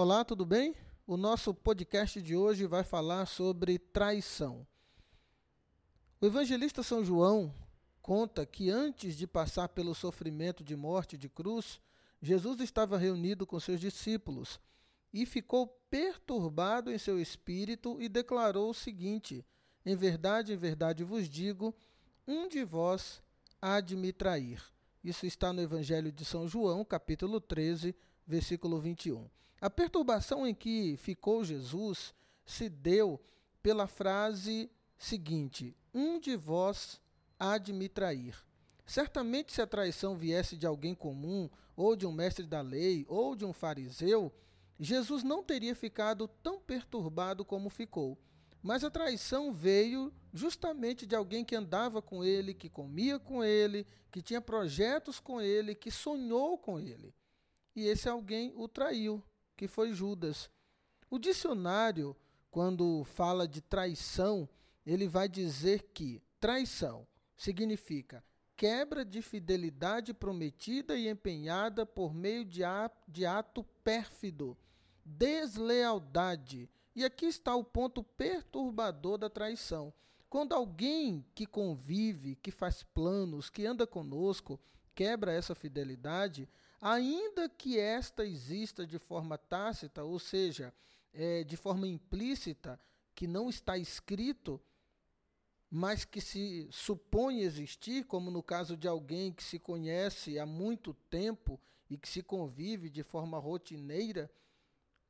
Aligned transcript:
Olá, 0.00 0.24
tudo 0.24 0.46
bem? 0.46 0.76
O 1.08 1.16
nosso 1.16 1.52
podcast 1.52 2.22
de 2.22 2.36
hoje 2.36 2.68
vai 2.68 2.84
falar 2.84 3.26
sobre 3.26 3.80
traição. 3.80 4.64
O 6.20 6.26
evangelista 6.26 6.84
São 6.84 7.04
João 7.04 7.52
conta 8.00 8.46
que 8.46 8.70
antes 8.70 9.16
de 9.16 9.26
passar 9.26 9.68
pelo 9.70 9.96
sofrimento 9.96 10.62
de 10.62 10.76
morte 10.76 11.18
de 11.18 11.28
cruz, 11.28 11.80
Jesus 12.22 12.60
estava 12.60 12.96
reunido 12.96 13.44
com 13.44 13.58
seus 13.58 13.80
discípulos 13.80 14.60
e 15.12 15.26
ficou 15.26 15.66
perturbado 15.90 16.92
em 16.92 16.98
seu 16.98 17.20
espírito 17.20 18.00
e 18.00 18.08
declarou 18.08 18.70
o 18.70 18.74
seguinte: 18.74 19.44
Em 19.84 19.96
verdade, 19.96 20.52
em 20.52 20.56
verdade 20.56 21.02
vos 21.02 21.28
digo, 21.28 21.74
um 22.24 22.46
de 22.46 22.62
vós 22.62 23.20
há 23.60 23.80
de 23.80 23.96
me 23.96 24.12
trair. 24.12 24.62
Isso 25.02 25.26
está 25.26 25.52
no 25.52 25.60
Evangelho 25.60 26.12
de 26.12 26.24
São 26.24 26.46
João, 26.46 26.84
capítulo 26.84 27.40
13, 27.40 27.96
versículo 28.24 28.80
21. 28.80 29.28
A 29.60 29.68
perturbação 29.68 30.46
em 30.46 30.54
que 30.54 30.96
ficou 30.98 31.44
Jesus 31.44 32.14
se 32.44 32.68
deu 32.68 33.20
pela 33.62 33.86
frase 33.86 34.70
seguinte: 34.96 35.76
Um 35.92 36.18
de 36.20 36.36
vós 36.36 37.00
há 37.38 37.58
de 37.58 37.72
me 37.72 37.88
trair. 37.88 38.36
Certamente, 38.86 39.52
se 39.52 39.60
a 39.60 39.66
traição 39.66 40.16
viesse 40.16 40.56
de 40.56 40.66
alguém 40.66 40.94
comum, 40.94 41.50
ou 41.76 41.94
de 41.94 42.06
um 42.06 42.12
mestre 42.12 42.46
da 42.46 42.60
lei, 42.60 43.04
ou 43.08 43.36
de 43.36 43.44
um 43.44 43.52
fariseu, 43.52 44.32
Jesus 44.80 45.22
não 45.22 45.42
teria 45.42 45.74
ficado 45.74 46.28
tão 46.42 46.60
perturbado 46.60 47.44
como 47.44 47.68
ficou. 47.68 48.16
Mas 48.62 48.82
a 48.82 48.90
traição 48.90 49.52
veio 49.52 50.12
justamente 50.32 51.06
de 51.06 51.14
alguém 51.14 51.44
que 51.44 51.54
andava 51.54 52.00
com 52.00 52.24
ele, 52.24 52.54
que 52.54 52.68
comia 52.68 53.18
com 53.18 53.44
ele, 53.44 53.86
que 54.10 54.22
tinha 54.22 54.40
projetos 54.40 55.20
com 55.20 55.40
ele, 55.40 55.74
que 55.74 55.90
sonhou 55.90 56.56
com 56.58 56.78
ele. 56.78 57.14
E 57.76 57.86
esse 57.86 58.08
alguém 58.08 58.52
o 58.56 58.66
traiu, 58.66 59.22
que 59.58 59.66
foi 59.68 59.92
Judas. 59.92 60.48
O 61.10 61.18
dicionário, 61.18 62.16
quando 62.50 63.04
fala 63.04 63.46
de 63.46 63.60
traição, 63.60 64.48
ele 64.86 65.08
vai 65.08 65.28
dizer 65.28 65.90
que 65.92 66.22
traição 66.40 67.06
significa 67.36 68.24
quebra 68.56 69.04
de 69.04 69.22
fidelidade 69.22 70.12
prometida 70.12 70.96
e 70.96 71.08
empenhada 71.08 71.86
por 71.86 72.12
meio 72.12 72.44
de 72.44 72.64
ato 73.24 73.62
pérfido, 73.84 74.56
deslealdade 75.04 76.68
e 76.98 77.04
aqui 77.04 77.26
está 77.26 77.54
o 77.54 77.62
ponto 77.62 78.02
perturbador 78.02 79.16
da 79.16 79.30
traição. 79.30 79.94
Quando 80.28 80.52
alguém 80.52 81.24
que 81.32 81.46
convive, 81.46 82.34
que 82.34 82.50
faz 82.50 82.82
planos, 82.82 83.48
que 83.48 83.64
anda 83.64 83.86
conosco, 83.86 84.58
quebra 84.96 85.32
essa 85.32 85.54
fidelidade, 85.54 86.48
ainda 86.80 87.48
que 87.48 87.78
esta 87.78 88.24
exista 88.24 88.86
de 88.86 88.98
forma 88.98 89.36
tácita, 89.36 90.04
ou 90.04 90.18
seja, 90.18 90.72
é, 91.12 91.44
de 91.44 91.56
forma 91.56 91.86
implícita, 91.86 92.80
que 93.14 93.26
não 93.26 93.48
está 93.48 93.76
escrito, 93.76 94.60
mas 95.70 96.04
que 96.04 96.20
se 96.20 96.68
supõe 96.70 97.40
existir, 97.40 98.04
como 98.04 98.30
no 98.30 98.42
caso 98.42 98.76
de 98.76 98.88
alguém 98.88 99.32
que 99.32 99.42
se 99.42 99.58
conhece 99.58 100.38
há 100.38 100.46
muito 100.46 100.94
tempo 101.10 101.60
e 101.90 101.98
que 101.98 102.08
se 102.08 102.22
convive 102.22 102.88
de 102.88 103.02
forma 103.02 103.38
rotineira, 103.38 104.30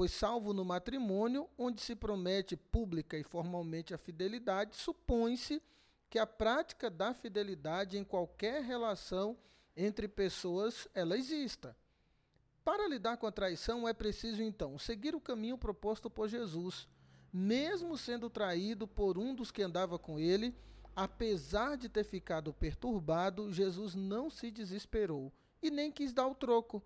Pois, 0.00 0.12
salvo 0.12 0.54
no 0.54 0.64
matrimônio, 0.64 1.46
onde 1.58 1.82
se 1.82 1.94
promete 1.94 2.56
pública 2.56 3.18
e 3.18 3.22
formalmente 3.22 3.92
a 3.92 3.98
fidelidade, 3.98 4.74
supõe-se 4.74 5.62
que 6.08 6.18
a 6.18 6.26
prática 6.26 6.88
da 6.88 7.12
fidelidade 7.12 7.98
em 7.98 8.04
qualquer 8.04 8.62
relação 8.62 9.36
entre 9.84 10.08
pessoas 10.08 10.88
ela 10.94 11.16
exista. 11.16 11.76
Para 12.64 12.88
lidar 12.88 13.16
com 13.16 13.26
a 13.26 13.32
traição 13.32 13.88
é 13.88 13.92
preciso 13.92 14.42
então 14.42 14.78
seguir 14.78 15.14
o 15.14 15.20
caminho 15.20 15.56
proposto 15.56 16.10
por 16.10 16.28
Jesus, 16.28 16.88
mesmo 17.32 17.96
sendo 17.96 18.28
traído 18.28 18.86
por 18.86 19.18
um 19.18 19.34
dos 19.34 19.50
que 19.50 19.62
andava 19.62 19.98
com 19.98 20.18
ele, 20.18 20.54
apesar 20.94 21.76
de 21.76 21.88
ter 21.88 22.04
ficado 22.04 22.52
perturbado, 22.52 23.52
Jesus 23.52 23.94
não 23.94 24.28
se 24.28 24.50
desesperou 24.50 25.32
e 25.62 25.70
nem 25.70 25.90
quis 25.90 26.12
dar 26.12 26.26
o 26.26 26.34
troco 26.34 26.82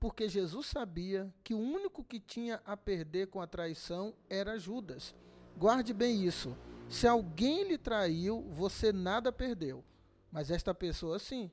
porque 0.00 0.26
Jesus 0.26 0.66
sabia 0.66 1.32
que 1.44 1.52
o 1.52 1.58
único 1.58 2.02
que 2.02 2.18
tinha 2.18 2.62
a 2.64 2.74
perder 2.74 3.26
com 3.26 3.38
a 3.42 3.46
traição 3.46 4.14
era 4.30 4.58
Judas. 4.58 5.14
Guarde 5.58 5.92
bem 5.92 6.24
isso. 6.24 6.56
Se 6.88 7.06
alguém 7.06 7.68
lhe 7.68 7.76
traiu, 7.76 8.40
você 8.50 8.94
nada 8.94 9.30
perdeu, 9.30 9.84
mas 10.32 10.50
esta 10.50 10.74
pessoa 10.74 11.18
sim. 11.18 11.50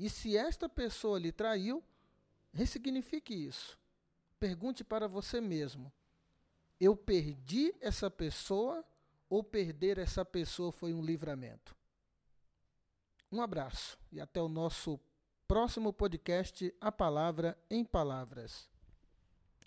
E 0.00 0.08
se 0.08 0.34
esta 0.34 0.66
pessoa 0.66 1.18
lhe 1.18 1.30
traiu, 1.30 1.84
ressignifique 2.54 3.34
isso. 3.34 3.78
Pergunte 4.38 4.82
para 4.82 5.06
você 5.06 5.42
mesmo: 5.42 5.92
eu 6.80 6.96
perdi 6.96 7.74
essa 7.82 8.10
pessoa 8.10 8.82
ou 9.28 9.44
perder 9.44 9.98
essa 9.98 10.24
pessoa 10.24 10.72
foi 10.72 10.94
um 10.94 11.04
livramento? 11.04 11.76
Um 13.30 13.42
abraço 13.42 13.98
e 14.10 14.18
até 14.18 14.40
o 14.40 14.48
nosso 14.48 14.98
próximo 15.46 15.92
podcast 15.92 16.74
A 16.80 16.90
Palavra 16.90 17.62
em 17.68 17.84
Palavras. 17.84 18.69